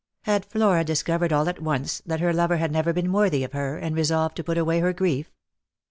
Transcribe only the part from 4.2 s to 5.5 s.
to put away her grief?